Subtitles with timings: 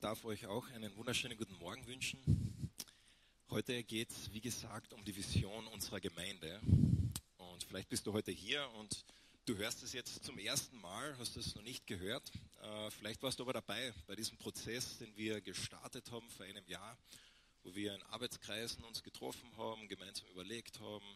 [0.00, 2.70] darf euch auch einen wunderschönen guten Morgen wünschen.
[3.50, 6.60] Heute geht es, wie gesagt, um die Vision unserer Gemeinde.
[7.36, 9.04] Und vielleicht bist du heute hier und
[9.46, 12.30] du hörst es jetzt zum ersten Mal, hast es noch nicht gehört.
[12.62, 16.66] Äh, vielleicht warst du aber dabei bei diesem Prozess, den wir gestartet haben vor einem
[16.66, 16.98] Jahr,
[17.62, 21.06] wo wir in Arbeitskreisen uns getroffen haben, gemeinsam überlegt haben,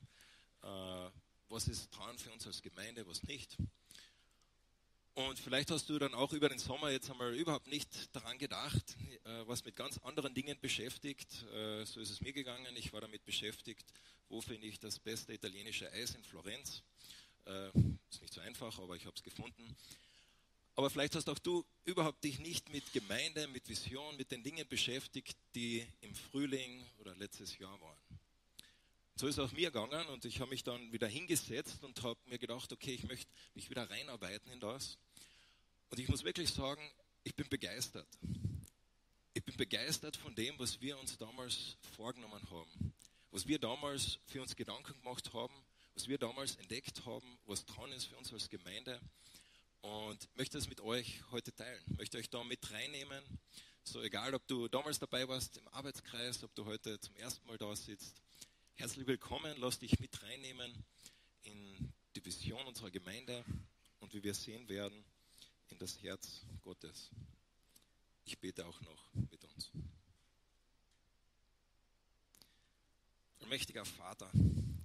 [0.63, 1.11] äh,
[1.49, 3.57] was ist dran für uns als Gemeinde, was nicht.
[5.27, 8.97] Und vielleicht hast du dann auch über den Sommer jetzt einmal überhaupt nicht daran gedacht,
[9.25, 11.45] äh, was mit ganz anderen Dingen beschäftigt.
[11.53, 12.77] Äh, so ist es mir gegangen.
[12.77, 13.85] Ich war damit beschäftigt,
[14.29, 16.85] wo finde ich das beste italienische Eis in Florenz.
[17.47, 17.67] Äh,
[18.09, 19.77] ist nicht so einfach, aber ich habe es gefunden.
[20.77, 24.69] Aber vielleicht hast auch du überhaupt dich nicht mit Gemeinde, mit Vision, mit den Dingen
[24.69, 28.08] beschäftigt, die im Frühling oder letztes Jahr waren.
[29.19, 32.21] So ist es auch mir gegangen und ich habe mich dann wieder hingesetzt und habe
[32.27, 34.97] mir gedacht, okay, ich möchte mich wieder reinarbeiten in das.
[35.91, 36.81] Und ich muss wirklich sagen,
[37.25, 38.07] ich bin begeistert.
[39.35, 42.95] Ich bin begeistert von dem, was wir uns damals vorgenommen haben.
[43.33, 47.91] Was wir damals für uns Gedanken gemacht haben, was wir damals entdeckt haben, was dran
[47.91, 49.01] ist für uns als Gemeinde.
[49.81, 51.83] Und möchte es mit euch heute teilen.
[51.97, 53.25] Möchte euch da mit reinnehmen.
[53.83, 57.59] So egal, ob du damals dabei warst im Arbeitskreis, ob du heute zum ersten Mal
[57.59, 58.23] da sitzt.
[58.81, 59.57] Herzlich willkommen.
[59.59, 60.73] Lass dich mit reinnehmen
[61.43, 63.45] in die Vision unserer Gemeinde
[63.99, 65.05] und wie wir sehen werden,
[65.71, 67.11] in das Herz Gottes.
[68.25, 69.73] Ich bete auch noch mit uns.
[73.41, 74.31] Allmächtiger Vater,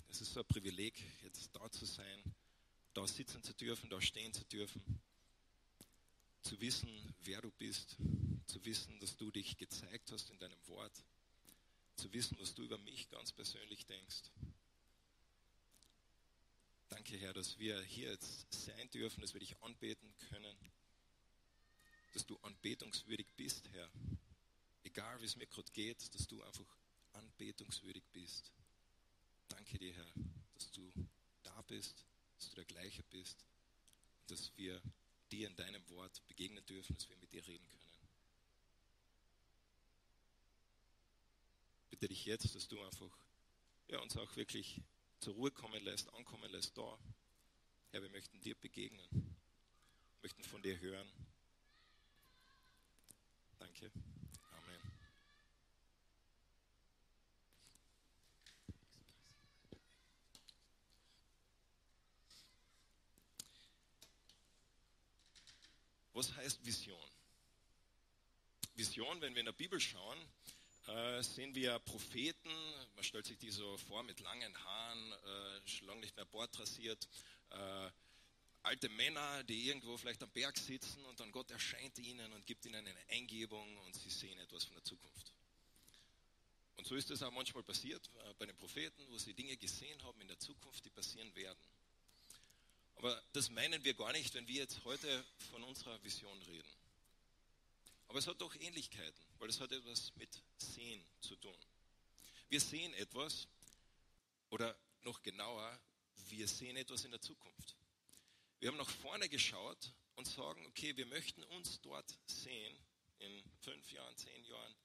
[0.09, 2.23] es ist so ein Privileg, jetzt da zu sein,
[2.95, 4.81] da sitzen zu dürfen, da stehen zu dürfen,
[6.41, 6.89] zu wissen,
[7.25, 7.95] wer du bist,
[8.47, 11.03] zu wissen, dass du dich gezeigt hast in deinem Wort,
[11.95, 14.23] zu wissen, was du über mich ganz persönlich denkst.
[16.89, 20.55] Danke, Herr, dass wir hier jetzt sein dürfen, dass wir dich anbeten können,
[22.13, 23.89] dass du anbetungswürdig bist, Herr.
[24.83, 26.77] Egal, wie es mir gerade geht, dass du einfach
[27.13, 28.51] anbetungswürdig bist.
[29.47, 30.13] Danke dir, Herr,
[30.53, 30.91] dass du
[31.43, 32.05] da bist,
[32.37, 33.43] dass du der Gleiche bist
[34.27, 34.81] dass wir
[35.31, 37.82] dir in deinem Wort begegnen dürfen, dass wir mit dir reden können.
[42.03, 43.17] Bitte dich jetzt, dass du einfach
[43.87, 44.81] ja, uns auch wirklich
[45.21, 46.99] zur Ruhe kommen lässt, ankommen lässt da.
[47.91, 49.07] Herr, wir möchten dir begegnen,
[50.21, 51.07] möchten von dir hören.
[53.57, 53.89] Danke.
[54.51, 54.81] Amen.
[66.11, 66.99] Was heißt Vision?
[68.75, 70.19] Vision, wenn wir in der Bibel schauen,
[70.87, 72.51] äh, sehen wir Propheten,
[72.95, 77.07] man stellt sich die so vor mit langen Haaren, äh, schon lange nicht mehr bordrasiert,
[77.51, 77.89] äh,
[78.63, 82.65] alte Männer, die irgendwo vielleicht am Berg sitzen und dann Gott erscheint ihnen und gibt
[82.65, 85.33] ihnen eine Eingebung und sie sehen etwas von der Zukunft.
[86.75, 90.01] Und so ist es auch manchmal passiert äh, bei den Propheten, wo sie Dinge gesehen
[90.03, 91.59] haben in der Zukunft, die passieren werden.
[92.95, 96.82] Aber das meinen wir gar nicht, wenn wir jetzt heute von unserer Vision reden.
[98.13, 100.29] Aber es hat doch Ähnlichkeiten, weil es hat etwas mit
[100.59, 101.57] Sehen zu tun.
[102.47, 103.47] Wir sehen etwas,
[104.51, 105.79] oder noch genauer,
[106.27, 107.75] wir sehen etwas in der Zukunft.
[108.59, 112.77] Wir haben nach vorne geschaut und sagen, okay, wir möchten uns dort sehen
[113.17, 114.75] in fünf Jahren, zehn Jahren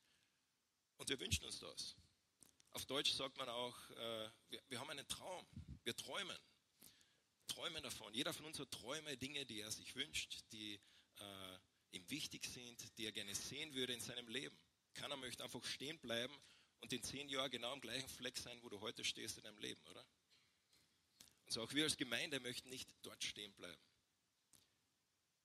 [0.97, 1.97] und wir wünschen uns das.
[2.71, 5.47] Auf Deutsch sagt man auch, äh, wir, wir haben einen Traum,
[5.85, 6.39] wir träumen,
[7.47, 8.15] träumen davon.
[8.15, 10.81] Jeder von uns hat Träume, Dinge, die er sich wünscht, die
[11.17, 11.59] äh,
[11.93, 14.57] ihm wichtig sind, die er gerne sehen würde in seinem Leben.
[14.95, 16.35] Keiner möchte einfach stehen bleiben
[16.81, 19.59] und in zehn Jahren genau am gleichen Fleck sein, wo du heute stehst in deinem
[19.59, 20.05] Leben, oder?
[21.47, 23.83] Also auch wir als Gemeinde möchten nicht dort stehen bleiben.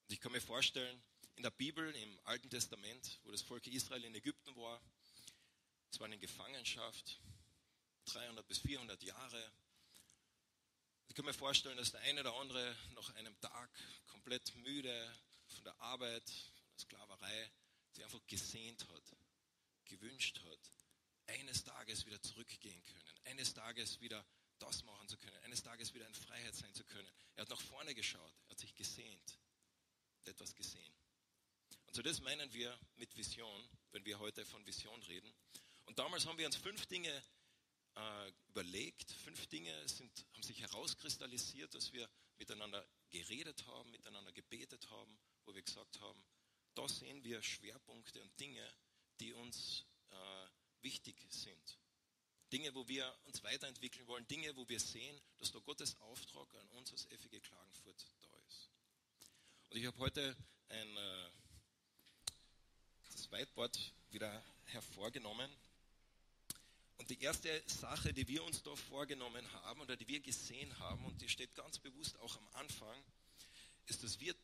[0.03, 1.01] Und ich kann mir vorstellen,
[1.35, 4.81] in der Bibel, im Alten Testament, wo das Volk Israel in Ägypten war,
[5.91, 7.19] es war in Gefangenschaft,
[8.05, 9.51] 300 bis 400 Jahre.
[11.07, 13.69] Ich kann mir vorstellen, dass der eine oder andere nach einem Tag
[14.07, 15.15] komplett müde
[15.53, 17.51] von der Arbeit, von der Sklaverei,
[17.91, 19.15] sich einfach gesehnt hat,
[19.85, 20.71] gewünscht hat,
[21.27, 24.25] eines Tages wieder zurückgehen können, eines Tages wieder
[24.59, 27.09] das machen zu können, eines Tages wieder in Freiheit sein zu können.
[27.35, 29.39] Er hat nach vorne geschaut, er hat sich gesehnt,
[30.25, 30.93] etwas gesehen.
[31.85, 35.33] Und so das meinen wir mit Vision, wenn wir heute von Vision reden.
[35.85, 37.23] Und damals haben wir uns fünf Dinge
[37.95, 44.89] äh, überlegt, fünf Dinge sind, haben sich herauskristallisiert, dass wir miteinander geredet haben, miteinander gebetet
[44.89, 46.23] haben, wo wir gesagt haben,
[46.75, 48.67] da sehen wir Schwerpunkte und Dinge,
[49.19, 50.47] die uns äh,
[50.81, 51.77] wichtig sind.
[52.51, 56.69] Dinge, wo wir uns weiterentwickeln wollen, Dinge, wo wir sehen, dass da Gottes Auftrag an
[56.69, 58.69] uns als FG Klagenfurt da ist.
[59.69, 60.35] Und ich habe heute
[60.69, 61.29] ein, äh,
[63.11, 65.51] das Whiteboard wieder hervorgenommen.
[66.97, 71.03] Und die erste Sache, die wir uns da vorgenommen haben oder die wir gesehen haben,
[71.05, 73.03] und die steht ganz bewusst auch am Anfang,
[73.87, 74.35] ist, dass wir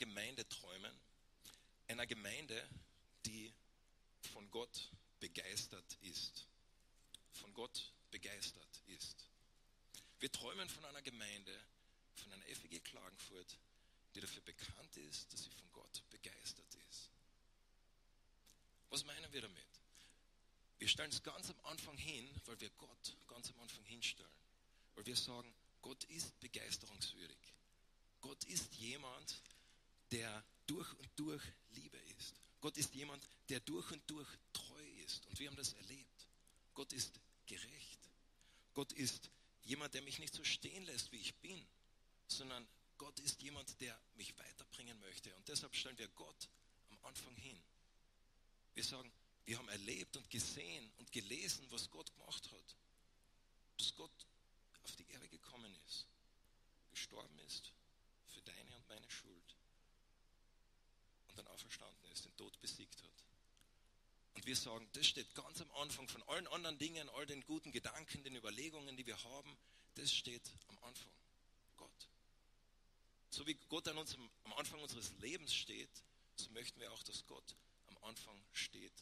[0.00, 0.98] Gemeinde träumen,
[1.86, 2.66] einer Gemeinde,
[3.26, 3.52] die
[4.32, 6.46] von Gott begeistert ist.
[7.32, 9.28] Von Gott begeistert ist.
[10.18, 11.54] Wir träumen von einer Gemeinde,
[12.14, 13.58] von einer FEG Klagenfurt,
[14.14, 17.10] die dafür bekannt ist, dass sie von Gott begeistert ist.
[18.88, 19.66] Was meinen wir damit?
[20.78, 24.30] Wir stellen es ganz am Anfang hin, weil wir Gott ganz am Anfang hinstellen.
[24.94, 27.54] Weil wir sagen, Gott ist begeisterungswürdig.
[28.22, 29.42] Gott ist jemand,
[30.10, 31.42] der durch und durch
[31.72, 32.40] Liebe ist.
[32.60, 35.26] Gott ist jemand, der durch und durch treu ist.
[35.26, 36.28] Und wir haben das erlebt.
[36.74, 37.98] Gott ist gerecht.
[38.74, 39.30] Gott ist
[39.62, 41.66] jemand, der mich nicht so stehen lässt, wie ich bin,
[42.28, 42.66] sondern
[42.98, 45.34] Gott ist jemand, der mich weiterbringen möchte.
[45.36, 46.48] Und deshalb stellen wir Gott
[46.90, 47.58] am Anfang hin.
[48.74, 49.10] Wir sagen,
[49.46, 52.76] wir haben erlebt und gesehen und gelesen, was Gott gemacht hat.
[53.78, 54.26] Dass Gott
[54.82, 56.06] auf die Erde gekommen ist,
[56.90, 57.72] gestorben ist
[58.26, 59.56] für deine und meine Schuld
[61.30, 63.24] und dann auferstanden ist, den Tod besiegt hat.
[64.34, 67.72] Und wir sagen, das steht ganz am Anfang von allen anderen Dingen, all den guten
[67.72, 69.56] Gedanken, den Überlegungen, die wir haben,
[69.96, 71.12] das steht am Anfang.
[71.76, 72.08] Gott.
[73.30, 75.90] So wie Gott an uns am Anfang unseres Lebens steht,
[76.36, 77.56] so möchten wir auch, dass Gott
[77.88, 78.92] am Anfang steht,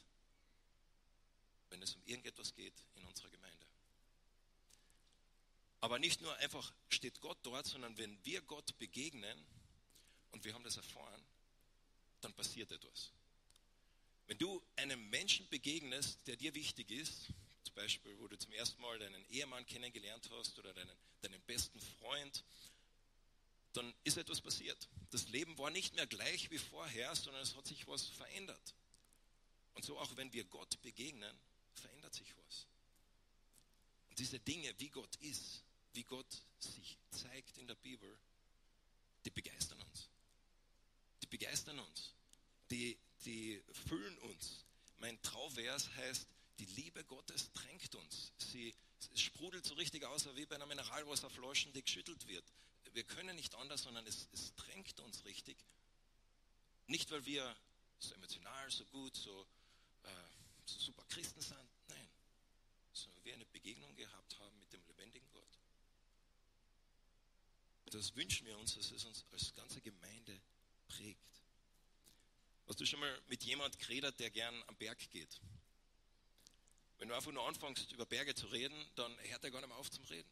[1.71, 3.67] wenn es um irgendetwas geht in unserer Gemeinde.
[5.81, 9.47] Aber nicht nur einfach steht Gott dort, sondern wenn wir Gott begegnen
[10.33, 11.23] und wir haben das erfahren,
[12.21, 13.13] dann passiert etwas.
[14.27, 17.29] Wenn du einem Menschen begegnest, der dir wichtig ist,
[17.65, 21.81] zum Beispiel, wo du zum ersten Mal deinen Ehemann kennengelernt hast oder deinen, deinen besten
[21.81, 22.45] Freund,
[23.73, 24.89] dann ist etwas passiert.
[25.11, 28.75] Das Leben war nicht mehr gleich wie vorher, sondern es hat sich was verändert.
[29.75, 31.35] Und so auch wenn wir Gott begegnen,
[31.75, 32.67] verändert sich was.
[34.11, 35.63] Und diese Dinge, wie Gott ist,
[35.93, 38.19] wie Gott sich zeigt in der Bibel,
[39.25, 40.09] die begeistern uns.
[41.31, 42.15] Die begeistern uns.
[42.71, 44.65] Die, die füllen uns.
[44.99, 46.27] Mein Trauvers heißt,
[46.59, 48.33] die Liebe Gottes drängt uns.
[48.39, 48.75] Sie
[49.15, 52.45] sprudelt so richtig aus, wie bei einer Mineralwasserflasche, die geschüttelt wird.
[52.93, 55.57] Wir können nicht anders, sondern es, es drängt uns richtig.
[56.87, 57.55] Nicht, weil wir
[57.99, 59.47] so emotional, so gut, so,
[60.05, 60.11] äh,
[60.65, 62.09] so super Christen sind, nein,
[62.93, 65.59] sondern wir eine Begegnung gehabt haben mit dem lebendigen Gott.
[67.91, 70.41] Das wünschen wir uns, dass es uns als ganze Gemeinde
[70.89, 71.29] prägt.
[72.67, 75.41] Hast du schon mal mit jemand geredet, der gern am Berg geht?
[76.99, 79.79] Wenn du einfach nur anfängst, über Berge zu reden, dann hört er gar nicht mehr
[79.79, 80.29] auf zum Reden.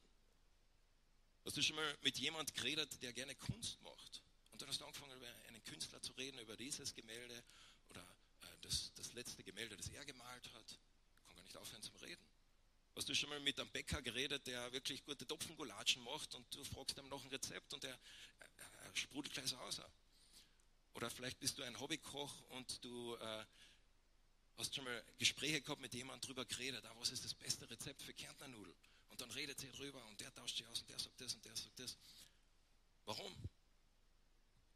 [1.44, 4.22] Hast du schon mal mit jemand geredet, der gerne Kunst macht?
[4.50, 7.42] Und dann hast du angefangen, über einen Künstler zu reden, über dieses Gemälde
[7.88, 10.78] oder äh, das, das letzte Gemälde, das er gemalt hat.
[11.26, 12.26] Kann gar nicht aufhören zum Reden.
[12.96, 16.64] Hast du schon mal mit einem Bäcker geredet, der wirklich gute Topfengulatschen macht und du
[16.64, 17.98] fragst ihm noch ein Rezept und er,
[18.40, 18.48] er,
[18.84, 19.80] er sprudelt gleich so aus.
[20.96, 23.44] Oder vielleicht bist du ein Hobbykoch und du äh,
[24.56, 28.00] hast schon mal Gespräche gehabt mit jemandem drüber geredet, ah, was ist das beste Rezept
[28.00, 28.74] für Kärntner Nudel?
[29.10, 31.44] Und dann redet sie drüber und der tauscht sich aus und der sagt das und
[31.44, 31.98] der sagt das.
[33.04, 33.30] Warum?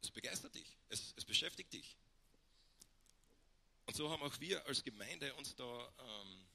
[0.03, 1.97] Es begeistert dich, es, es beschäftigt dich.
[3.87, 6.47] Und so haben auch wir als Gemeinde uns da ähm,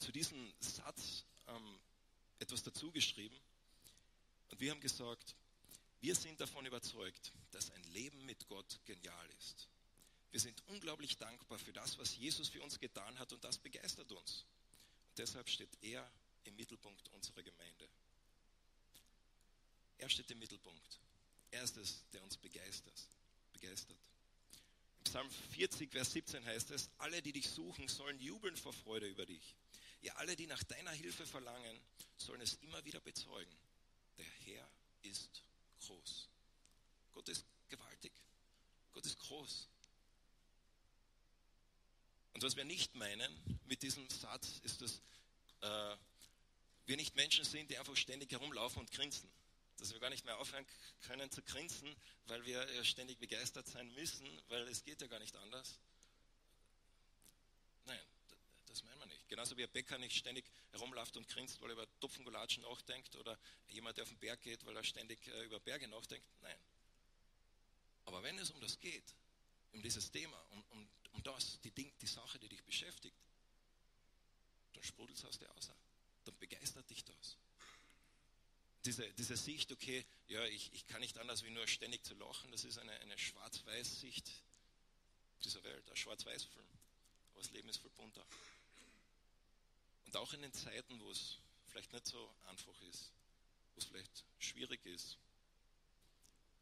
[0.00, 1.78] zu diesem Satz ähm,
[2.40, 3.38] etwas dazu geschrieben.
[4.48, 5.36] Und wir haben gesagt,
[6.00, 9.68] wir sind davon überzeugt, dass ein Leben mit Gott genial ist.
[10.30, 14.10] Wir sind unglaublich dankbar für das, was Jesus für uns getan hat und das begeistert
[14.12, 14.44] uns.
[15.08, 16.08] Und deshalb steht er
[16.44, 17.88] im Mittelpunkt unserer Gemeinde.
[19.98, 21.00] Er steht im Mittelpunkt.
[21.50, 22.94] Er ist es, der uns begeistert.
[23.52, 23.98] begeistert.
[24.98, 29.08] Im Psalm 40, Vers 17 heißt es, alle, die dich suchen, sollen jubeln vor Freude
[29.08, 29.54] über dich.
[30.02, 31.80] Ja, alle, die nach deiner Hilfe verlangen,
[32.16, 33.54] sollen es immer wieder bezeugen.
[34.16, 34.70] Der Herr
[35.02, 35.42] ist
[35.90, 36.28] groß.
[37.12, 38.12] Gott ist gewaltig.
[38.92, 39.68] Gott ist groß.
[42.32, 45.00] Und was wir nicht meinen mit diesem Satz, ist, dass
[45.60, 45.96] äh,
[46.86, 49.28] wir nicht Menschen sind, die einfach ständig herumlaufen und grinsen.
[49.78, 50.66] Dass wir gar nicht mehr aufhören
[51.02, 51.94] können zu grinsen,
[52.26, 55.78] weil wir ständig begeistert sein müssen, weil es geht ja gar nicht anders.
[57.86, 58.00] Nein,
[58.66, 59.19] das meinen wir nicht.
[59.30, 63.38] Genauso wie ein Bäcker nicht ständig herumläuft und grinst, weil er über Topfengulatschen nachdenkt oder
[63.68, 66.26] jemand, der auf den Berg geht, weil er ständig äh, über Berge nachdenkt.
[66.42, 66.58] Nein.
[68.06, 69.04] Aber wenn es um das geht,
[69.70, 73.14] um dieses Thema, um, um, um das, die, Ding, die Sache, die dich beschäftigt,
[74.74, 75.70] dann sprudelt es aus dir raus.
[76.24, 77.36] Dann begeistert dich das.
[78.84, 82.50] Diese, diese Sicht, okay, ja, ich, ich kann nicht anders wie nur ständig zu lachen,
[82.50, 84.28] das ist eine, eine Schwarz-Weiß-Sicht,
[85.44, 86.66] dieser Welt, ein Schwarz-Weiß-Film.
[87.32, 88.26] Aber das Leben ist viel bunter.
[90.06, 91.38] Und auch in den Zeiten, wo es
[91.68, 93.12] vielleicht nicht so einfach ist,
[93.74, 95.18] wo es vielleicht schwierig ist,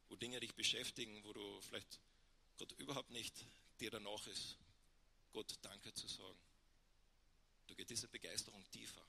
[0.08, 1.98] wo Dinge dich beschäftigen, wo du vielleicht
[2.58, 3.34] Gott überhaupt nicht
[3.80, 4.56] dir danach ist,
[5.32, 6.38] Gott Danke zu sagen.
[7.68, 9.02] Da geht diese Begeisterung tiefer.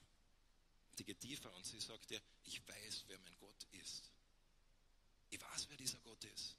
[0.97, 4.11] Die geht tiefer und sie sagt dir, ich weiß, wer mein Gott ist.
[5.29, 6.57] Ich weiß, wer dieser Gott ist.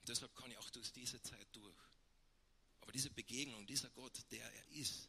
[0.00, 1.74] Und deshalb kann ich auch durch diese Zeit durch.
[2.80, 5.08] Aber diese Begegnung, dieser Gott, der er ist.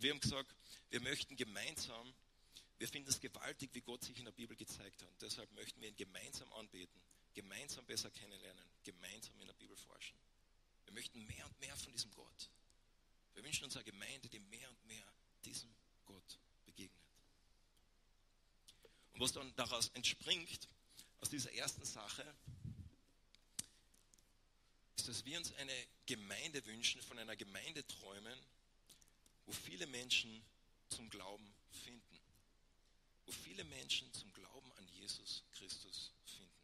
[0.00, 0.54] Und wir haben gesagt,
[0.88, 2.14] wir möchten gemeinsam,
[2.78, 5.10] wir finden es gewaltig, wie Gott sich in der Bibel gezeigt hat.
[5.10, 6.98] Und deshalb möchten wir ihn gemeinsam anbeten,
[7.34, 10.16] gemeinsam besser kennenlernen, gemeinsam in der Bibel forschen.
[10.86, 12.48] Wir möchten mehr und mehr von diesem Gott.
[13.34, 15.04] Wir wünschen uns eine Gemeinde, die mehr und mehr
[15.44, 15.68] diesem
[16.06, 16.98] Gott begegnet.
[19.12, 20.66] Und was dann daraus entspringt,
[21.20, 22.24] aus dieser ersten Sache,
[24.96, 28.40] ist, dass wir uns eine Gemeinde wünschen, von einer Gemeinde träumen,
[29.50, 30.44] wo viele Menschen
[30.90, 31.52] zum Glauben
[31.82, 32.20] finden.
[33.26, 36.54] Wo viele Menschen zum Glauben an Jesus Christus finden.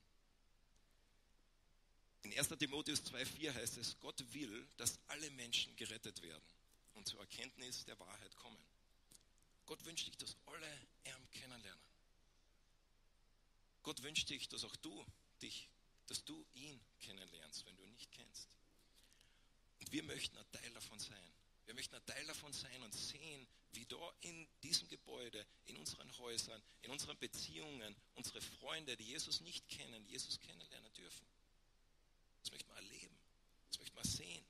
[2.23, 2.49] In 1.
[2.50, 6.47] Timotheus 2,4 heißt es, Gott will, dass alle Menschen gerettet werden
[6.95, 8.64] und zur Erkenntnis der Wahrheit kommen.
[9.66, 10.73] Gott wünscht dich, dass alle
[11.07, 11.85] ihn kennenlernen.
[13.83, 15.05] Gott wünscht dich, dass auch du
[15.43, 15.69] dich,
[16.07, 18.49] dass du ihn kennenlernst, wenn du ihn nicht kennst.
[19.81, 21.33] Und wir möchten ein Teil davon sein.
[21.67, 26.17] Wir möchten ein Teil davon sein und sehen, wie da in diesem Gebäude, in unseren
[26.19, 31.27] Häusern, in unseren Beziehungen, unsere Freunde, die Jesus nicht kennen, Jesus kennenlernen dürfen.
[32.43, 33.17] Das möchten wir erleben.
[33.69, 34.45] Das möchten wir sehen.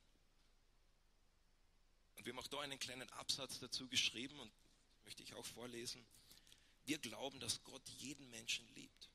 [2.16, 4.52] Und wir haben auch da einen kleinen Absatz dazu geschrieben und
[5.04, 6.06] möchte ich auch vorlesen.
[6.84, 9.08] Wir glauben, dass Gott jeden Menschen liebt.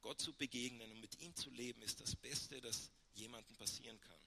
[0.00, 4.23] Gott zu begegnen und mit ihm zu leben ist das Beste, das jemandem passieren kann.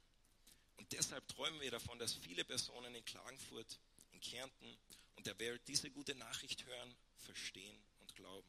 [0.78, 3.80] Und deshalb träumen wir davon, dass viele Personen in Klagenfurt,
[4.14, 4.78] in Kärnten
[5.16, 8.48] und der Welt diese gute Nachricht hören, verstehen und glauben.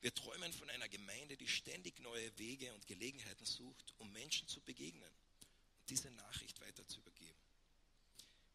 [0.00, 4.60] Wir träumen von einer Gemeinde, die ständig neue Wege und Gelegenheiten sucht, um Menschen zu
[4.60, 5.10] begegnen
[5.80, 7.36] und diese Nachricht weiter zu übergeben.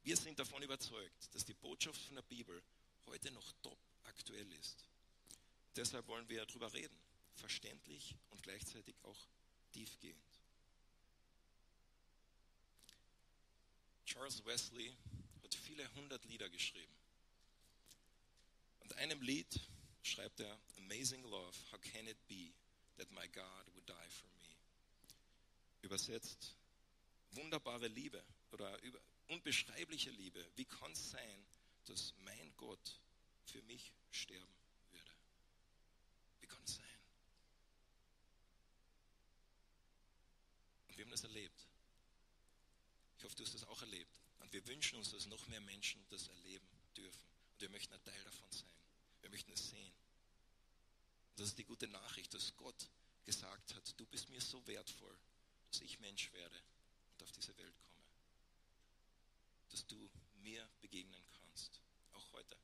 [0.04, 2.62] Wir sind davon überzeugt, dass die Botschaft von der Bibel
[3.08, 4.86] heute noch top aktuell ist.
[5.76, 6.98] Deshalb wollen wir darüber reden,
[7.36, 9.28] verständlich und gleichzeitig auch
[9.72, 10.31] tiefgehend.
[14.12, 14.94] Charles Wesley
[15.42, 16.94] hat viele hundert Lieder geschrieben.
[18.82, 19.58] Und einem Lied
[20.04, 22.52] schreibt er, Amazing Love, how can it be
[22.98, 24.50] that my God would die for me?
[25.82, 26.58] Übersetzt,
[27.32, 28.78] wunderbare Liebe oder
[29.30, 30.46] unbeschreibliche Liebe.
[30.58, 31.46] Wie kann es sein,
[31.86, 33.00] dass mein Gott
[33.46, 34.54] für mich sterben
[34.92, 35.12] würde?
[36.42, 37.00] Wie kann es sein?
[40.90, 41.61] Und wir haben das erlebt.
[43.22, 44.20] Ich hoffe, du hast das auch erlebt.
[44.40, 47.22] Und wir wünschen uns, dass noch mehr Menschen das erleben dürfen.
[47.54, 48.74] Und wir möchten ein Teil davon sein.
[49.22, 49.94] Wir möchten es sehen.
[51.30, 52.90] Und das ist die gute Nachricht, dass Gott
[53.24, 55.16] gesagt hat, du bist mir so wertvoll,
[55.70, 56.60] dass ich Mensch werde
[57.12, 58.02] und auf diese Welt komme
[59.70, 60.10] dass du
[60.42, 61.80] mir begegnen kannst,
[62.14, 62.58] auch heute.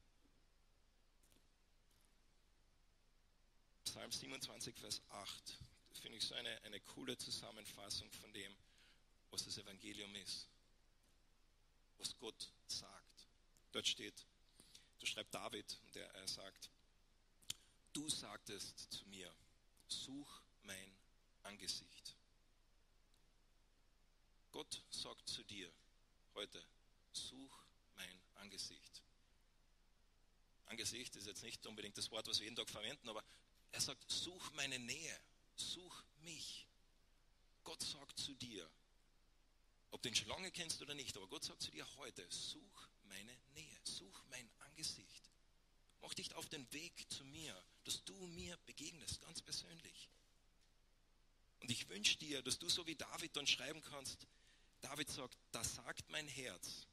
[3.86, 5.58] Psalm 27, Vers 8,
[6.02, 8.54] finde ich so eine, eine coole Zusammenfassung von dem,
[9.32, 10.48] was das Evangelium ist,
[11.98, 13.28] was Gott sagt.
[13.72, 14.26] Dort steht,
[15.00, 16.70] da schreibt David, der er sagt,
[17.94, 19.32] du sagtest zu mir,
[19.88, 20.92] such mein
[21.44, 22.16] Angesicht.
[24.52, 25.72] Gott sagt zu dir
[26.34, 26.64] heute,
[27.12, 27.64] such
[27.96, 29.02] mein Angesicht.
[30.66, 33.24] Angesicht ist jetzt nicht unbedingt das Wort, was wir jeden Tag verwenden, aber
[33.72, 35.20] er sagt, such meine Nähe,
[35.56, 36.68] such mich.
[37.64, 38.70] Gott sagt zu dir,
[39.92, 42.90] ob du ihn schon lange kennst oder nicht, aber Gott sagt zu dir heute, such
[43.06, 45.30] meine Nähe, such mein Angesicht.
[46.02, 50.10] Mach dich auf den Weg zu mir, dass du mir begegnest, ganz persönlich.
[51.60, 54.28] Und ich wünsche dir, dass du so wie David dann schreiben kannst,
[54.82, 56.88] David sagt, da sagt mein Herz,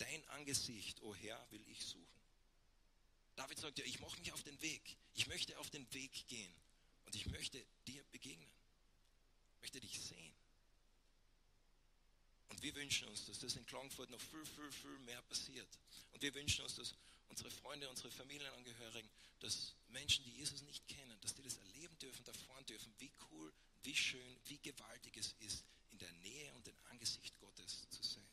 [0.00, 2.06] Dein Angesicht, o oh Herr, will ich suchen.
[3.36, 4.96] David sagt ja, ich mache mich auf den Weg.
[5.12, 6.54] Ich möchte auf den Weg gehen.
[7.04, 8.50] Und ich möchte dir begegnen.
[9.56, 10.34] Ich möchte dich sehen.
[12.50, 15.68] Und wir wünschen uns, dass das in Klagenfurt noch viel, viel, viel mehr passiert.
[16.12, 16.94] Und wir wünschen uns, dass
[17.28, 22.26] unsere Freunde, unsere Familienangehörigen, dass Menschen, die Jesus nicht kennen, dass die das erleben dürfen,
[22.26, 23.52] erfahren dürfen, wie cool,
[23.84, 28.28] wie schön, wie gewaltig es ist, in der Nähe und im Angesicht Gottes zu sein.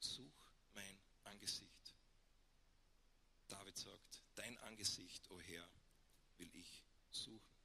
[0.00, 1.94] Such mein Angesicht.
[3.48, 5.68] David sagt, dein Angesicht, o oh Herr,
[6.38, 7.55] will ich suchen.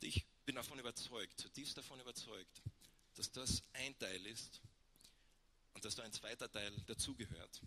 [0.00, 2.62] Und ich bin davon überzeugt, zutiefst davon überzeugt,
[3.16, 4.62] dass das ein Teil ist
[5.74, 7.60] und dass da ein zweiter Teil dazugehört.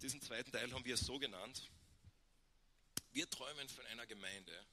[0.00, 1.70] Diesen zweiten Teil haben wir so genannt.
[3.12, 4.66] Wir träumen von einer Gemeinde,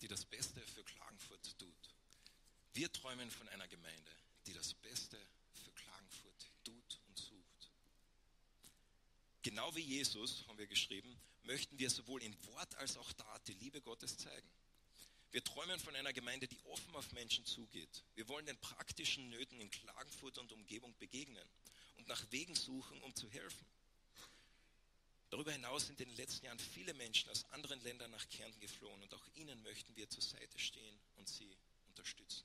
[0.00, 1.94] die das Beste für Klagenfurt tut.
[2.74, 4.12] Wir träumen von einer Gemeinde,
[4.46, 5.18] die das Beste
[5.64, 7.70] für Klagenfurt tut und sucht.
[9.42, 11.18] Genau wie Jesus, haben wir geschrieben,
[11.50, 14.48] möchten wir sowohl in Wort als auch Tat die Liebe Gottes zeigen.
[15.32, 18.04] Wir träumen von einer Gemeinde, die offen auf Menschen zugeht.
[18.14, 21.48] Wir wollen den praktischen Nöten in Klagenfurt und Umgebung begegnen
[21.96, 23.66] und nach Wegen suchen, um zu helfen.
[25.30, 29.02] Darüber hinaus sind in den letzten Jahren viele Menschen aus anderen Ländern nach Kärnten geflohen
[29.02, 31.56] und auch ihnen möchten wir zur Seite stehen und sie
[31.88, 32.44] unterstützen.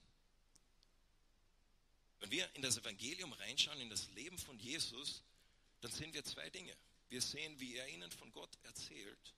[2.22, 5.22] Wenn wir in das Evangelium reinschauen, in das Leben von Jesus,
[5.82, 6.76] dann sehen wir zwei Dinge.
[7.16, 9.34] Wir sehen, wie er ihnen von Gott erzählt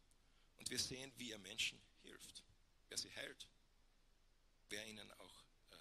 [0.58, 2.42] und wir sehen, wie er Menschen hilft,
[2.90, 3.48] wer sie heilt,
[4.70, 5.76] wer ihnen auch äh,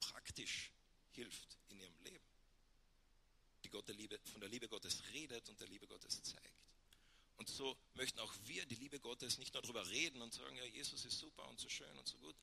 [0.00, 0.70] praktisch
[1.10, 2.24] hilft in ihrem Leben.
[3.62, 6.64] Die Gott der Liebe, von der Liebe Gottes redet und der Liebe Gottes zeigt.
[7.36, 10.64] Und so möchten auch wir die Liebe Gottes nicht nur darüber reden und sagen, ja,
[10.64, 12.36] Jesus ist super und so schön und so gut,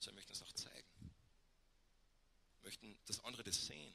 [0.00, 0.88] sondern möchten es auch zeigen.
[2.64, 3.94] Möchten, dass andere das sehen.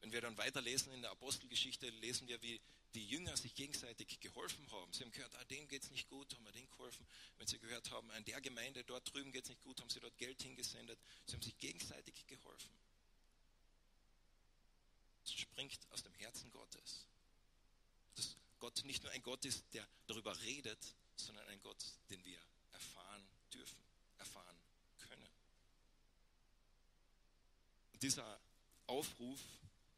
[0.00, 2.60] Wenn wir dann weiterlesen in der Apostelgeschichte, lesen wir, wie
[2.94, 4.92] die Jünger sich gegenseitig geholfen haben.
[4.92, 7.04] Sie haben gehört, ah, dem geht es nicht gut, haben wir den geholfen.
[7.38, 10.00] Wenn sie gehört haben, an der Gemeinde dort drüben geht es nicht gut, haben sie
[10.00, 10.98] dort Geld hingesendet.
[11.26, 12.70] Sie haben sich gegenseitig geholfen.
[15.22, 17.06] Das springt aus dem Herzen Gottes.
[18.14, 20.78] Dass Gott nicht nur ein Gott ist, der darüber redet,
[21.16, 22.38] sondern ein Gott, den wir
[22.72, 23.78] erfahren dürfen,
[24.18, 24.56] erfahren
[24.98, 25.28] können.
[28.00, 28.38] Dieser
[28.86, 29.40] Aufruf,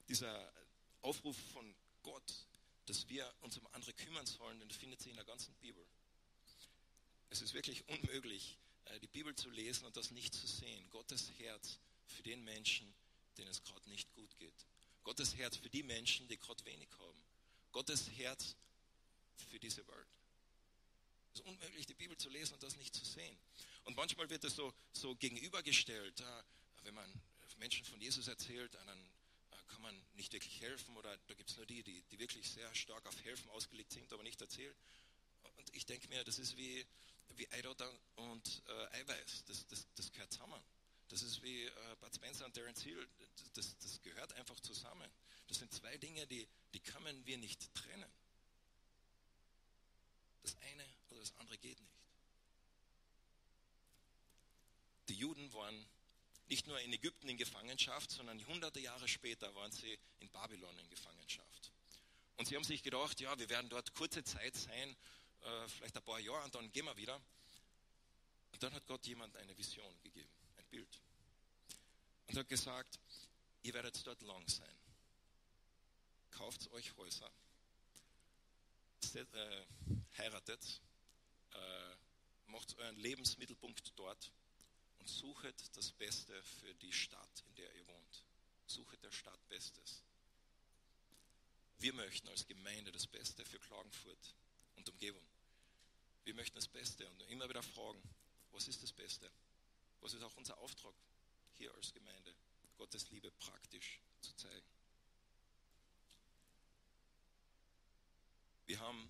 [0.09, 0.53] dieser
[1.03, 2.47] Aufruf von Gott
[2.87, 5.85] dass wir uns um andere kümmern sollen, den findet sich in der ganzen Bibel.
[7.31, 10.89] Es ist wirklich unmöglich, äh, die Bibel zu lesen und das nicht zu sehen.
[10.91, 12.93] Gottes Herz für den Menschen,
[13.37, 14.67] denen es gerade nicht gut geht.
[15.03, 17.23] Gottes Herz für die Menschen, die gerade wenig haben.
[17.73, 18.57] Gottes Herz
[19.51, 20.07] für diese Welt.
[21.33, 23.37] Es ist unmöglich, die Bibel zu lesen und das nicht zu sehen.
[23.85, 26.23] Und manchmal wird es so, so gegenübergestellt,
[26.83, 27.13] wenn man
[27.59, 29.11] Menschen von Jesus erzählt, dann
[29.69, 32.73] kann man nicht wirklich helfen oder da gibt es nur die, die, die wirklich sehr
[32.75, 34.75] stark auf Helfen ausgelegt sind, aber nicht erzählen.
[35.57, 36.87] Und ich denke mir, das ist wie,
[37.37, 40.63] wie Eidotter und äh, Eiweiß, das, das, das gehört zusammen.
[41.09, 43.09] Das ist wie äh, Bud Spencer und Terence Hill,
[43.55, 45.09] das, das gehört einfach zusammen.
[45.49, 48.11] Das sind zwei Dinge, die, die können wir nicht trennen.
[50.43, 51.97] Das eine oder das andere geht nicht.
[55.09, 55.87] Die Juden waren
[56.49, 60.89] nicht nur in Ägypten in Gefangenschaft, sondern hunderte Jahre später waren sie in Babylon in
[60.89, 61.73] Gefangenschaft.
[62.37, 64.97] Und sie haben sich gedacht, ja, wir werden dort kurze Zeit sein,
[65.43, 67.21] äh, vielleicht ein paar Jahre, und dann gehen wir wieder.
[68.53, 71.01] Und dann hat Gott jemand eine Vision gegeben, ein Bild.
[72.29, 72.99] Und hat gesagt,
[73.63, 74.77] ihr werdet dort lang sein.
[76.31, 77.31] Kauft euch Häuser,
[79.15, 79.65] äh,
[80.19, 80.83] heiratet,
[81.53, 84.31] äh, macht euren Lebensmittelpunkt dort
[85.07, 88.25] und suchet das Beste für die Stadt, in der ihr wohnt.
[88.67, 90.03] Suchet der Stadt Bestes.
[91.79, 94.35] Wir möchten als Gemeinde das Beste für Klagenfurt
[94.75, 95.23] und Umgebung.
[96.25, 98.03] Wir möchten das Beste und immer wieder fragen,
[98.51, 99.31] was ist das Beste?
[100.01, 100.95] Was ist auch unser Auftrag
[101.53, 102.35] hier als Gemeinde,
[102.77, 104.67] Gottes Liebe praktisch zu zeigen?
[108.67, 109.09] Wir haben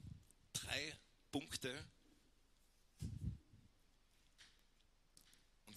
[0.53, 0.95] drei
[1.33, 1.87] Punkte,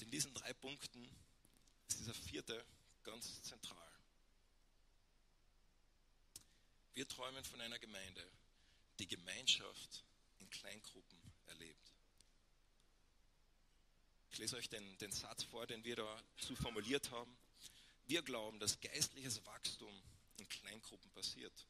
[0.09, 1.07] in diesen drei Punkten
[1.87, 2.65] ist dieser vierte
[3.03, 3.77] ganz zentral.
[6.95, 8.27] Wir träumen von einer Gemeinde,
[8.97, 10.03] die Gemeinschaft
[10.39, 11.91] in Kleingruppen erlebt.
[14.31, 17.37] Ich lese euch den, den Satz vor, den wir dazu formuliert haben.
[18.07, 19.93] Wir glauben, dass geistliches Wachstum
[20.37, 21.67] in Kleingruppen passiert.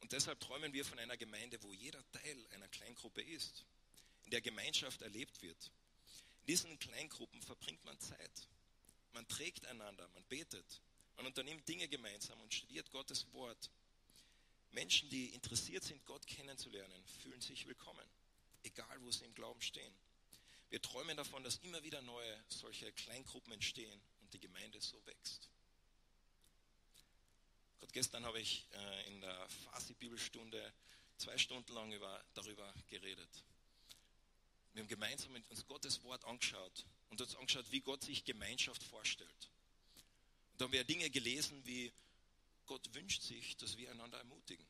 [0.00, 3.64] Und deshalb träumen wir von einer Gemeinde, wo jeder Teil einer Kleingruppe ist,
[4.24, 5.72] in der Gemeinschaft erlebt wird,
[6.46, 8.48] in diesen Kleingruppen verbringt man Zeit.
[9.12, 10.80] Man trägt einander, man betet,
[11.16, 13.68] man unternimmt Dinge gemeinsam und studiert Gottes Wort.
[14.70, 18.06] Menschen, die interessiert sind, Gott kennenzulernen, fühlen sich willkommen,
[18.62, 19.92] egal wo sie im Glauben stehen.
[20.70, 25.48] Wir träumen davon, dass immer wieder neue solche Kleingruppen entstehen und die Gemeinde so wächst.
[27.80, 30.72] Gott, gestern habe ich äh, in der Fasi-Bibelstunde
[31.16, 33.42] zwei Stunden lang über, darüber geredet.
[34.76, 39.50] Wir haben gemeinsam uns Gottes Wort angeschaut und uns angeschaut, wie Gott sich Gemeinschaft vorstellt.
[40.52, 41.90] Und da haben wir Dinge gelesen wie,
[42.66, 44.66] Gott wünscht sich, dass wir einander ermutigen,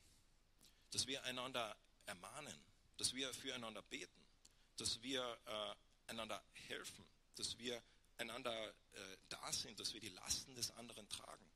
[0.92, 2.56] dass wir einander ermahnen,
[2.98, 4.22] dass wir füreinander beten,
[4.76, 7.82] dass wir äh, einander helfen, dass wir
[8.18, 11.50] einander äh, da sind, dass wir die Lasten des anderen tragen.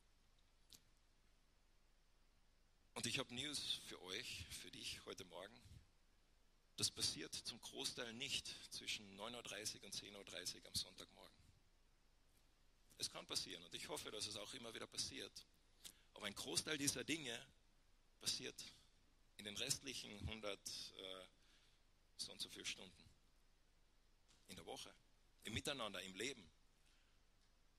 [2.95, 5.55] Und ich habe News für euch, für dich heute Morgen.
[6.81, 11.37] Das passiert zum Großteil nicht zwischen 9.30 Uhr und 10.30 Uhr am Sonntagmorgen.
[12.97, 15.45] Es kann passieren und ich hoffe, dass es auch immer wieder passiert.
[16.15, 17.39] Aber ein Großteil dieser Dinge
[18.23, 18.55] passiert
[19.37, 21.03] in den restlichen 100 äh,
[22.17, 23.05] so und so viele Stunden
[24.49, 24.91] in der Woche,
[25.45, 26.51] im Miteinander, im Leben.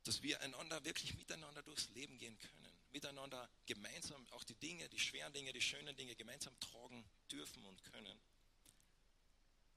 [0.04, 5.00] Dass wir einander wirklich miteinander durchs Leben gehen können, miteinander gemeinsam auch die Dinge, die
[5.00, 8.22] schweren Dinge, die schönen Dinge gemeinsam tragen dürfen und können.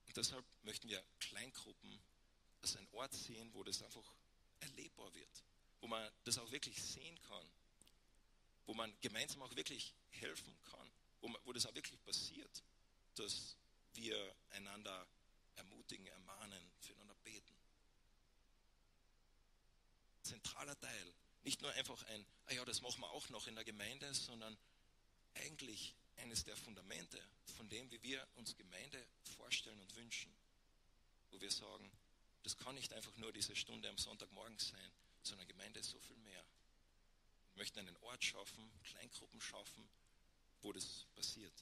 [0.07, 2.01] Und deshalb möchten wir Kleingruppen
[2.63, 4.15] als ein Ort sehen, wo das einfach
[4.61, 5.45] erlebbar wird,
[5.81, 7.47] wo man das auch wirklich sehen kann,
[8.67, 10.91] wo man gemeinsam auch wirklich helfen kann,
[11.21, 12.63] wo, man, wo das auch wirklich passiert,
[13.17, 13.57] dass
[13.95, 15.07] wir einander
[15.57, 17.55] ermutigen, ermahnen, füreinander beten.
[20.23, 21.15] Zentraler Teil.
[21.43, 24.57] Nicht nur einfach ein, ah ja, das machen wir auch noch in der Gemeinde, sondern
[25.35, 27.23] eigentlich eines der Fundamente
[27.57, 29.04] von dem, wie wir uns Gemeinde
[29.55, 30.33] vorstellen und wünschen.
[31.31, 31.89] Wo wir sagen,
[32.43, 34.91] das kann nicht einfach nur diese Stunde am Sonntagmorgen sein,
[35.23, 36.45] sondern Gemeinde ist so viel mehr.
[37.53, 39.89] Wir möchten einen Ort schaffen, Kleingruppen schaffen,
[40.63, 41.53] wo das passiert.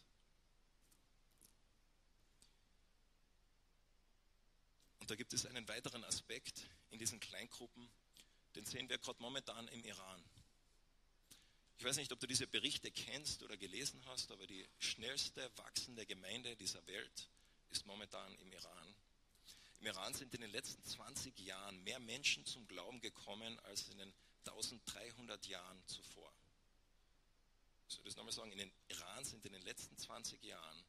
[5.00, 7.90] Und da gibt es einen weiteren Aspekt in diesen Kleingruppen,
[8.54, 10.24] den sehen wir gerade momentan im Iran.
[11.76, 16.06] Ich weiß nicht, ob du diese Berichte kennst oder gelesen hast, aber die schnellste wachsende
[16.06, 17.28] Gemeinde dieser Welt
[17.72, 18.94] ist momentan im Iran.
[19.80, 23.98] Im Iran sind in den letzten 20 Jahren mehr Menschen zum Glauben gekommen als in
[23.98, 24.12] den
[24.46, 26.32] 1300 Jahren zuvor.
[27.88, 30.84] Ich soll das nochmal sagen, in den Iran sind in den letzten 20 Jahren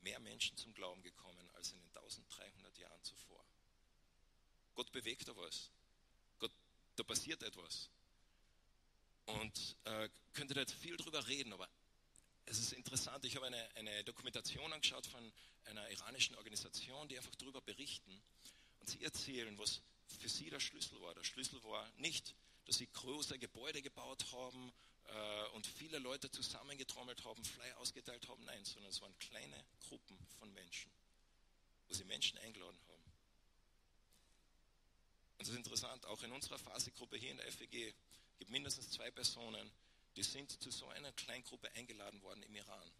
[0.00, 3.44] mehr Menschen zum Glauben gekommen als in den 1300 Jahren zuvor.
[4.74, 5.70] Gott bewegt da was.
[6.38, 6.52] Gott,
[6.96, 7.88] da passiert etwas.
[9.26, 11.68] Und äh, könnte da jetzt viel drüber reden, aber
[12.46, 13.24] es ist interessant.
[13.24, 15.32] Ich habe eine, eine Dokumentation angeschaut von
[15.66, 18.22] einer iranischen Organisation, die einfach darüber berichten.
[18.80, 19.80] Und sie erzählen, was
[20.20, 21.14] für sie der Schlüssel war.
[21.14, 22.34] Der Schlüssel war nicht,
[22.66, 24.72] dass sie große Gebäude gebaut haben
[25.06, 28.44] äh, und viele Leute zusammengetrommelt haben, Flyer ausgeteilt haben.
[28.44, 30.90] Nein, sondern es waren kleine Gruppen von Menschen,
[31.88, 33.02] wo sie Menschen eingeladen haben.
[35.32, 37.94] Und das ist interessant, auch in unserer Phasegruppe hier in der FEG
[38.38, 39.70] gibt mindestens zwei Personen,
[40.16, 42.90] die sind zu so einer Kleingruppe eingeladen worden im Iran.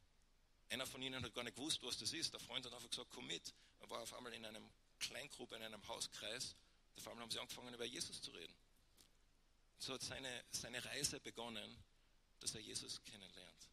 [0.71, 2.33] Einer von ihnen hat gar nicht gewusst, was das ist.
[2.33, 3.55] Der Freund hat einfach gesagt, komm mit.
[3.81, 6.57] Er war auf einmal in einem Kleingruppe, in einem Hauskreis.
[6.97, 8.55] Auf einmal haben sie angefangen, über Jesus zu reden.
[9.79, 11.77] So hat seine, seine Reise begonnen,
[12.41, 13.69] dass er Jesus kennenlernt.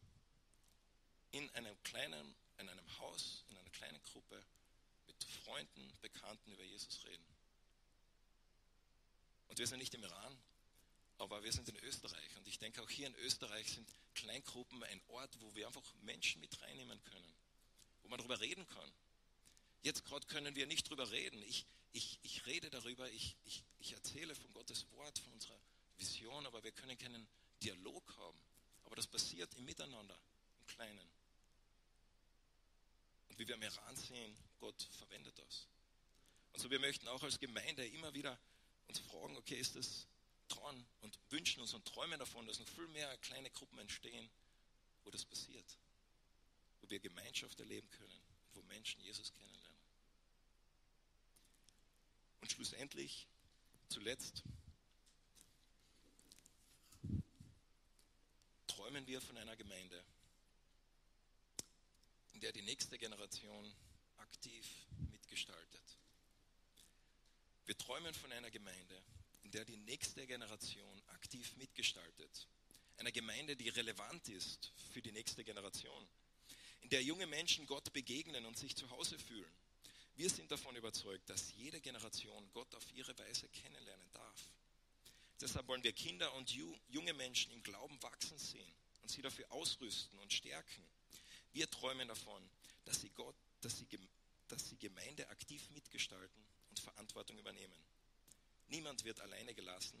[1.30, 4.42] In einem kleinen, in einem Haus, in einer kleinen Gruppe,
[5.06, 7.24] mit Freunden, Bekannten über Jesus reden.
[9.48, 10.38] Und wir sind nicht im Iran,
[11.18, 12.36] aber wir sind in Österreich.
[12.36, 16.40] Und ich denke, auch hier in Österreich sind Kleingruppen ein Ort, wo wir einfach Menschen
[16.40, 17.34] mit reinnehmen können,
[18.02, 18.92] wo man darüber reden kann.
[19.82, 21.42] Jetzt gerade können wir nicht darüber reden.
[21.42, 25.58] Ich, ich, ich rede darüber, ich, ich, ich erzähle von Gottes Wort, von unserer
[25.98, 27.26] Vision, aber wir können keinen
[27.62, 28.38] Dialog haben.
[28.84, 30.18] Aber das passiert im Miteinander,
[30.60, 31.08] im Kleinen.
[33.28, 35.66] Und wie wir im Iran sehen, Gott verwendet das.
[36.52, 38.38] Und so wir möchten auch als Gemeinde immer wieder
[38.88, 40.06] uns fragen, okay, ist das
[40.56, 44.28] dran und wünschen uns und träumen davon, dass noch viel mehr kleine Gruppen entstehen,
[45.04, 45.78] wo das passiert,
[46.80, 48.20] wo wir Gemeinschaft erleben können,
[48.54, 49.62] wo Menschen Jesus kennenlernen.
[52.40, 53.26] Und schlussendlich,
[53.88, 54.42] zuletzt,
[58.66, 60.02] träumen wir von einer Gemeinde,
[62.32, 63.72] in der die nächste Generation
[64.18, 64.66] aktiv
[65.10, 65.98] mitgestaltet.
[67.64, 69.02] Wir träumen von einer Gemeinde,
[69.42, 72.48] in der die nächste Generation aktiv mitgestaltet.
[72.98, 76.06] Eine Gemeinde, die relevant ist für die nächste Generation.
[76.82, 79.52] In der junge Menschen Gott begegnen und sich zu Hause fühlen.
[80.16, 84.52] Wir sind davon überzeugt, dass jede Generation Gott auf ihre Weise kennenlernen darf.
[85.40, 86.52] Deshalb wollen wir Kinder und
[86.88, 90.84] junge Menschen im Glauben wachsen sehen und sie dafür ausrüsten und stärken.
[91.52, 92.42] Wir träumen davon,
[92.84, 93.86] dass sie, Gott, dass sie,
[94.48, 97.74] dass sie Gemeinde aktiv mitgestalten und Verantwortung übernehmen.
[98.72, 99.98] Niemand wird alleine gelassen,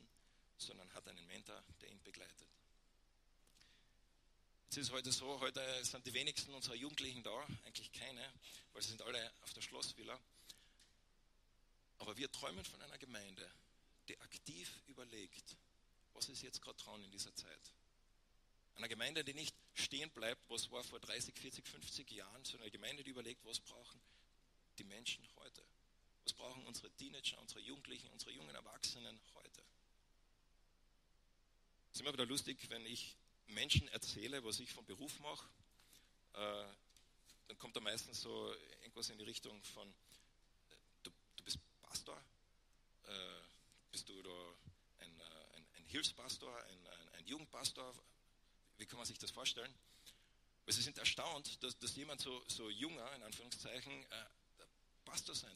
[0.56, 2.48] sondern hat einen Mentor, der ihn begleitet.
[4.70, 8.32] Es ist heute so, heute sind die wenigsten unserer Jugendlichen da, eigentlich keine,
[8.72, 10.18] weil sie sind alle auf der Schlossvilla.
[11.98, 13.46] Aber wir träumen von einer Gemeinde,
[14.08, 15.58] die aktiv überlegt,
[16.14, 17.74] was ist jetzt gerade dran in dieser Zeit.
[18.76, 22.70] Einer Gemeinde, die nicht stehen bleibt, was war vor 30, 40, 50 Jahren, sondern eine
[22.70, 24.00] Gemeinde, die überlegt, was brauchen
[24.78, 25.62] die Menschen heute?
[26.24, 29.62] Was brauchen unsere Teenager, unsere Jugendlichen, unsere jungen Erwachsenen heute?
[31.90, 33.16] Es ist immer wieder lustig, wenn ich
[33.48, 35.48] Menschen erzähle, was ich vom Beruf mache,
[36.34, 36.64] äh,
[37.48, 39.94] dann kommt da meistens so irgendwas in die Richtung von, äh,
[41.02, 42.16] du, du, bist Pastor,
[43.04, 43.12] äh,
[43.90, 44.30] bist du da
[45.00, 45.20] ein,
[45.56, 46.86] ein, ein Hilfspastor, ein,
[47.18, 47.94] ein, Jugendpastor,
[48.78, 49.72] wie kann man sich das vorstellen?
[50.64, 54.06] Weil sie sind erstaunt, dass, dass jemand so, so junger, in Anführungszeichen,
[55.04, 55.51] Pastor sein.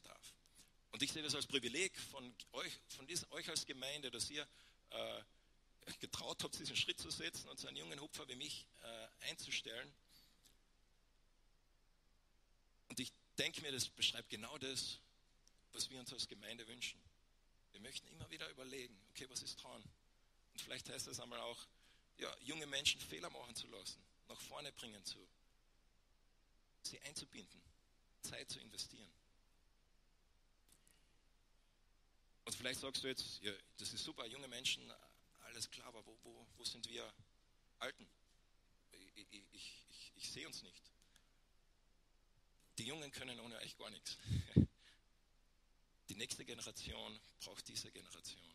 [0.97, 4.49] Und ich sehe das als Privileg von euch, von diesen, euch als Gemeinde, dass ihr
[4.89, 5.23] äh,
[6.01, 9.93] getraut habt, diesen Schritt zu setzen und so einen jungen Hupfer wie mich äh, einzustellen.
[12.89, 14.99] Und ich denke mir, das beschreibt genau das,
[15.73, 16.99] was wir uns als Gemeinde wünschen.
[17.73, 19.83] Wir möchten immer wieder überlegen, okay, was ist dran?
[20.55, 21.67] Und vielleicht heißt das einmal auch,
[22.17, 25.19] ja, junge Menschen Fehler machen zu lassen, nach vorne bringen zu,
[26.85, 27.61] sie einzubinden,
[28.23, 29.11] Zeit zu investieren.
[32.47, 34.81] Und vielleicht sagst du jetzt, ja, das ist super, junge Menschen,
[35.47, 37.13] alles klar, aber wo, wo, wo sind wir
[37.81, 38.07] Alten?
[38.93, 40.83] Ich, ich, ich, ich sehe uns nicht.
[42.79, 44.17] Die Jungen können ohne euch gar nichts.
[46.09, 48.55] Die nächste Generation braucht diese Generation.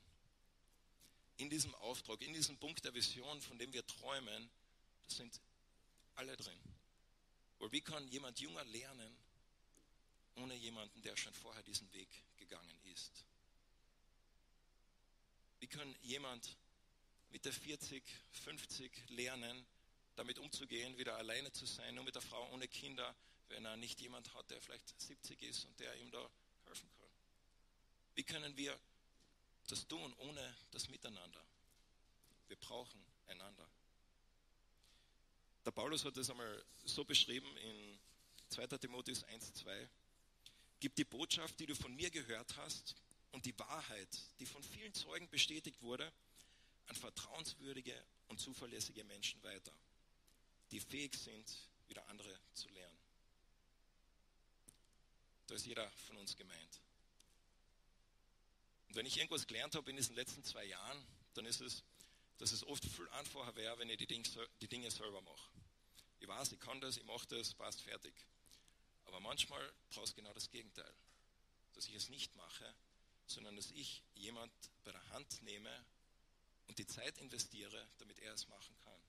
[1.35, 4.49] In diesem Auftrag, in diesem Punkt der Vision, von dem wir träumen,
[5.05, 5.41] das sind
[6.15, 6.57] alle drin.
[7.59, 9.17] Weil wie kann jemand junger lernen,
[10.37, 13.25] ohne jemanden, der schon vorher diesen Weg gegangen ist?
[15.61, 16.57] Wie kann jemand
[17.29, 19.65] mit der 40, 50 lernen,
[20.15, 23.15] damit umzugehen, wieder alleine zu sein, nur mit der Frau ohne Kinder,
[23.47, 26.29] wenn er nicht jemand hat, der vielleicht 70 ist und der ihm da
[26.65, 27.09] helfen kann?
[28.15, 28.77] Wie können wir
[29.67, 31.45] das tun ohne das Miteinander?
[32.47, 33.69] Wir brauchen einander.
[35.63, 37.99] Der Paulus hat das einmal so beschrieben in
[38.49, 38.65] 2.
[38.79, 39.87] Timotheus 1,2.
[40.79, 42.95] Gib die Botschaft, die du von mir gehört hast,
[43.31, 46.11] und die Wahrheit, die von vielen Zeugen bestätigt wurde,
[46.87, 47.95] an vertrauenswürdige
[48.27, 49.71] und zuverlässige Menschen weiter,
[50.71, 51.51] die fähig sind,
[51.87, 52.97] wieder andere zu lernen.
[55.47, 56.81] Da ist jeder von uns gemeint.
[58.87, 61.83] Und wenn ich irgendwas gelernt habe in diesen letzten zwei Jahren, dann ist es,
[62.37, 64.27] dass es oft viel einfacher wäre, wenn ich die Dinge,
[64.61, 65.51] die Dinge selber mache.
[66.19, 68.13] Ich weiß, ich kann das, ich mache das, passt fertig.
[69.05, 70.93] Aber manchmal brauchst du genau das Gegenteil.
[71.73, 72.73] Dass ich es nicht mache,
[73.33, 74.51] sondern dass ich jemand
[74.83, 75.71] bei der Hand nehme
[76.67, 79.01] und die Zeit investiere, damit er es machen kann.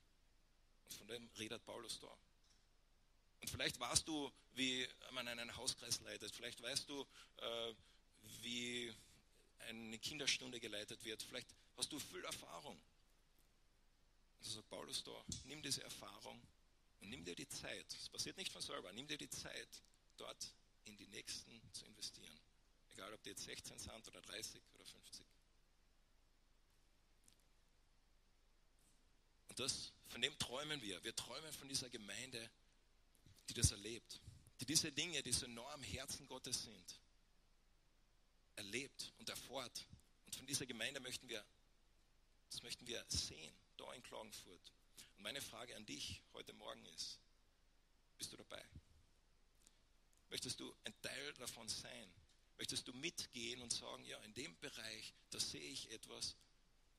[0.85, 2.17] Und von dem redet Paulus da.
[3.41, 6.35] Und vielleicht weißt du, wie man einen Hauskreis leitet.
[6.35, 7.07] Vielleicht weißt du,
[7.39, 7.75] äh,
[8.43, 8.95] wie
[9.69, 11.23] eine Kinderstunde geleitet wird.
[11.23, 12.77] Vielleicht hast du viel Erfahrung.
[14.39, 16.41] Und so sagt Paulus da, nimm diese Erfahrung
[17.01, 17.87] und nimm dir die Zeit.
[17.93, 18.93] Es passiert nicht von selber.
[18.93, 19.83] Nimm dir die Zeit,
[20.17, 20.53] dort
[20.85, 22.41] in die Nächsten zu investieren.
[22.95, 25.27] Egal, ob die jetzt 16 sind oder 30 oder 50.
[29.49, 31.03] Und das, von dem träumen wir.
[31.05, 32.51] Wir träumen von dieser Gemeinde,
[33.49, 34.21] die das erlebt.
[34.61, 37.01] Die diese Dinge, die so enorm im Herzen Gottes sind,
[38.57, 39.87] erlebt und erfährt.
[40.27, 41.45] Und von dieser Gemeinde möchten wir,
[42.51, 44.73] das möchten wir sehen, da in Klagenfurt.
[45.17, 47.19] Und meine Frage an dich heute Morgen ist,
[48.19, 48.65] bist du dabei?
[50.31, 52.11] Möchtest du ein Teil davon sein?
[52.59, 56.37] Möchtest du mitgehen und sagen, ja, in dem Bereich, da sehe ich etwas,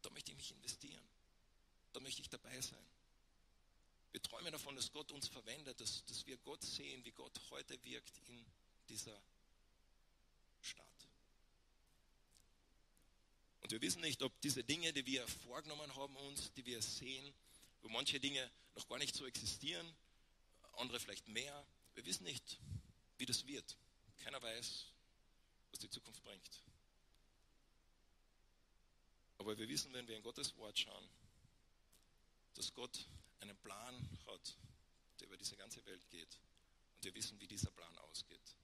[0.02, 1.04] da möchte ich mich investieren.
[1.94, 2.86] Da möchte ich dabei sein.
[4.12, 7.82] Wir träumen davon, dass Gott uns verwendet, dass, dass wir Gott sehen, wie Gott heute
[7.84, 8.46] wirkt in
[8.90, 9.20] dieser
[10.62, 10.86] Stadt.
[13.62, 17.34] Und wir wissen nicht, ob diese Dinge, die wir vorgenommen haben uns, die wir sehen,
[17.82, 19.88] wo manche Dinge noch gar nicht so existieren,
[20.78, 22.60] andere vielleicht mehr, wir wissen nicht,
[23.18, 23.78] wie das wird.
[24.24, 24.86] Keiner weiß,
[25.74, 26.62] was die Zukunft bringt.
[29.40, 31.10] Aber wir wissen, wenn wir in Gottes Wort schauen,
[32.54, 33.08] dass Gott
[33.42, 34.56] einen Plan hat,
[35.20, 36.40] der über diese ganze Welt geht.
[36.96, 38.56] Und wir wissen, wie dieser Plan ausgeht.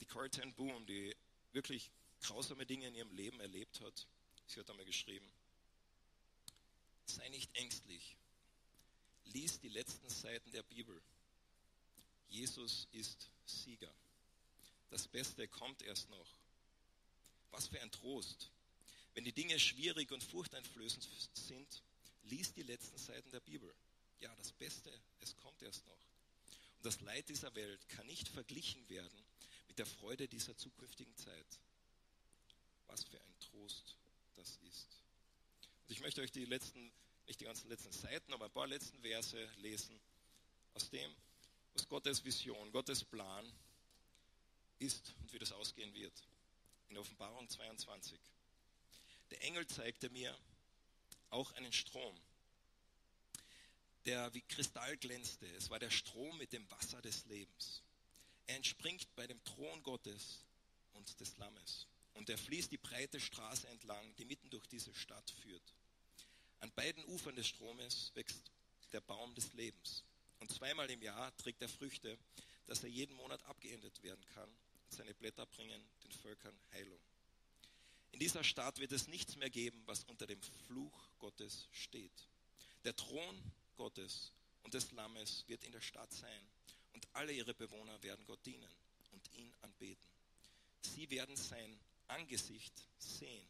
[0.00, 1.14] Die ten Boom, die
[1.52, 4.06] wirklich grausame Dinge in ihrem Leben erlebt hat,
[4.46, 5.28] sie hat einmal geschrieben,
[7.06, 8.16] sei nicht ängstlich,
[9.24, 11.02] lies die letzten Seiten der Bibel.
[12.28, 13.92] Jesus ist Sieger.
[14.90, 16.26] Das Beste kommt erst noch.
[17.50, 18.50] Was für ein Trost.
[19.14, 21.82] Wenn die Dinge schwierig und furchteinflößend sind,
[22.24, 23.72] lies die letzten Seiten der Bibel.
[24.20, 25.92] Ja, das Beste, es kommt erst noch.
[26.78, 29.24] Und das Leid dieser Welt kann nicht verglichen werden
[29.68, 31.46] mit der Freude dieser zukünftigen Zeit.
[32.86, 33.96] Was für ein Trost
[34.36, 35.02] das ist.
[35.82, 36.92] Und ich möchte euch die letzten
[37.26, 39.98] nicht die ganzen letzten Seiten, aber ein paar letzten Verse lesen
[40.74, 41.10] aus dem,
[41.72, 43.44] was Gottes Vision, Gottes Plan
[44.78, 46.12] ist und wie das ausgehen wird.
[46.88, 48.18] In Offenbarung 22.
[49.30, 50.36] Der Engel zeigte mir
[51.30, 52.16] auch einen Strom,
[54.04, 55.46] der wie Kristall glänzte.
[55.56, 57.82] Es war der Strom mit dem Wasser des Lebens.
[58.46, 60.44] Er entspringt bei dem Thron Gottes
[60.92, 61.86] und des Lammes.
[62.14, 65.74] Und er fließt die breite Straße entlang, die mitten durch diese Stadt führt.
[66.60, 68.50] An beiden Ufern des Stromes wächst
[68.92, 70.04] der Baum des Lebens.
[70.38, 72.16] Und zweimal im Jahr trägt er Früchte,
[72.66, 74.50] dass er jeden Monat abgeendet werden kann.
[74.88, 77.00] Seine Blätter bringen den Völkern Heilung.
[78.12, 82.28] In dieser Stadt wird es nichts mehr geben, was unter dem Fluch Gottes steht.
[82.84, 86.48] Der Thron Gottes und des Lammes wird in der Stadt sein
[86.94, 88.70] und alle ihre Bewohner werden Gott dienen
[89.12, 90.08] und ihn anbeten.
[90.80, 93.46] Sie werden sein Angesicht sehen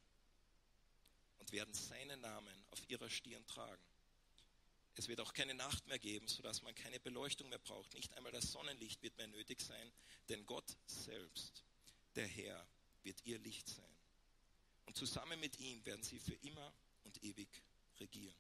[1.38, 3.83] und werden seinen Namen auf ihrer Stirn tragen.
[4.98, 7.92] Es wird auch keine Nacht mehr geben, sodass man keine Beleuchtung mehr braucht.
[7.94, 9.92] Nicht einmal das Sonnenlicht wird mehr nötig sein,
[10.30, 11.62] denn Gott selbst,
[12.14, 12.66] der Herr,
[13.02, 13.85] wird ihr Licht sein.
[14.87, 16.72] Und zusammen mit ihm werden sie für immer
[17.04, 17.48] und ewig
[18.00, 18.35] regieren.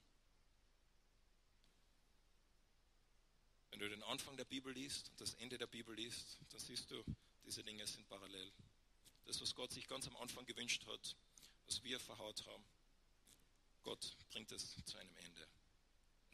[3.70, 6.90] Wenn du den Anfang der Bibel liest und das Ende der Bibel liest, dann siehst
[6.90, 7.04] du,
[7.44, 8.50] diese Dinge sind parallel.
[9.26, 11.16] Das, was Gott sich ganz am Anfang gewünscht hat,
[11.66, 12.64] was wir verhaut haben,
[13.82, 15.46] Gott bringt es zu einem Ende.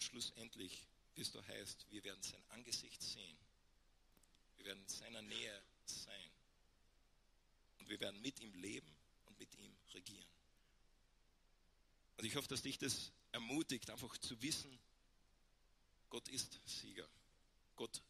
[0.02, 3.36] Schlussendlich, wie es da heißt, wir werden sein Angesicht sehen.
[4.56, 6.30] Wir werden in seiner Nähe sein.
[7.78, 8.92] Und wir werden mit ihm leben
[9.26, 10.28] und mit ihm regieren.
[12.16, 14.78] Und ich hoffe, dass dich das ermutigt, einfach zu wissen,
[16.10, 17.08] Gott ist Sieger.
[17.76, 18.02] Gott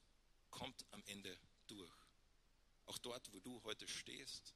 [0.51, 1.93] kommt am Ende durch.
[2.87, 4.55] Auch dort, wo du heute stehst,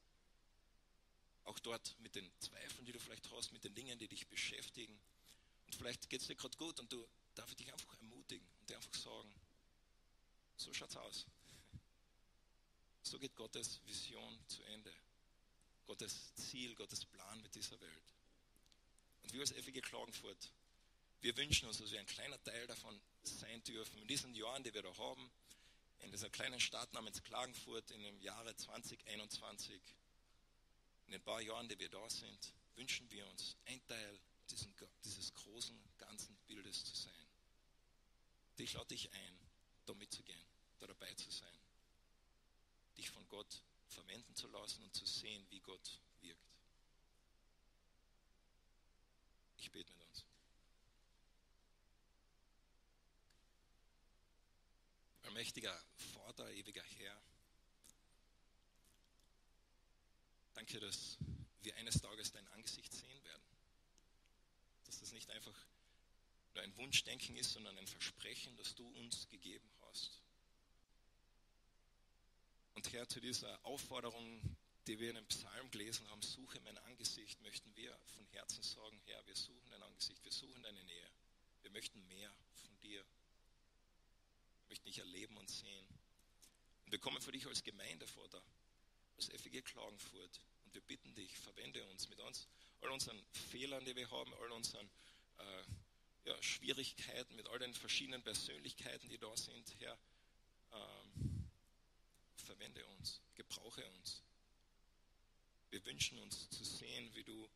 [1.45, 4.99] auch dort mit den Zweifeln, die du vielleicht hast, mit den Dingen, die dich beschäftigen.
[5.67, 7.07] Und vielleicht geht es dir gerade gut und du
[7.39, 9.33] darf ich dich einfach ermutigen und dir einfach sagen,
[10.57, 11.27] so schaut's aus.
[13.03, 14.93] So geht Gottes Vision zu Ende.
[15.87, 18.15] Gottes Ziel, Gottes Plan mit dieser Welt.
[19.23, 20.51] Und wir als FG Klagenfurt
[21.27, 24.01] wir wünschen uns, dass wir ein kleiner Teil davon sein dürfen.
[24.01, 25.31] In diesen Jahren, die wir da haben,
[26.01, 29.81] in dieser kleinen Stadt namens Klagenfurt in dem Jahre 2021,
[31.07, 34.21] in den paar Jahren, die wir da sind, wünschen wir uns, ein Teil
[34.51, 34.73] diesen,
[35.05, 37.26] dieses großen, ganzen Bildes zu sein.
[38.59, 39.39] Ich lade dich ein,
[39.85, 40.47] da mitzugehen,
[40.79, 41.59] da dabei zu sein,
[42.97, 46.41] dich von Gott verwenden zu lassen und zu sehen, wie Gott wirkt.
[49.59, 50.25] Ich bete mit uns.
[55.37, 55.79] allmächtiger
[56.15, 57.21] Vater, ewiger Herr,
[60.55, 61.19] danke, dass
[61.61, 63.43] wir eines Tages dein Angesicht sehen werden.
[64.87, 65.55] Dass das nicht einfach
[66.57, 70.23] nur ein Wunschdenken ist, sondern ein Versprechen, das du uns gegeben hast.
[72.75, 74.41] Und Herr, zu dieser Aufforderung,
[74.87, 79.01] die wir in dem Psalm gelesen haben, suche mein Angesicht, möchten wir von Herzen sagen,
[79.07, 81.11] Herr, wir suchen dein Angesicht, wir suchen deine Nähe.
[81.63, 83.05] Wir möchten mehr von dir
[84.69, 85.87] möchten dich erleben und sehen.
[86.85, 88.43] Und wir kommen für dich als Gemeinde vor da,
[89.17, 90.41] als FEG Klagenfurt.
[90.65, 92.49] Und wir bitten dich, verwende uns mit uns,
[92.81, 94.91] all unseren Fehlern, die wir haben, all unseren
[95.39, 95.63] äh,
[96.27, 99.97] ja, Schwierigkeiten, mit all den verschiedenen Persönlichkeiten, die da sind, Herr,
[100.73, 101.49] ähm,
[102.35, 104.23] verwende uns, gebrauche uns.
[105.71, 107.49] Wir wünschen uns zu sehen, wie du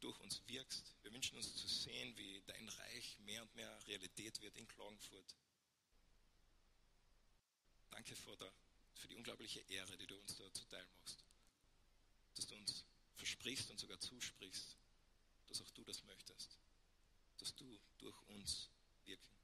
[0.00, 0.94] durch uns wirkst.
[1.02, 5.36] Wir wünschen uns zu sehen, wie dein Reich mehr und mehr Realität wird in Klagenfurt.
[7.90, 8.52] Danke, Vater,
[8.94, 11.24] für die unglaubliche Ehre, die du uns da zuteil machst.
[12.34, 14.76] Dass du uns versprichst und sogar zusprichst,
[15.46, 16.58] dass auch du das möchtest
[17.38, 18.70] dass du durch uns
[19.04, 19.43] wirken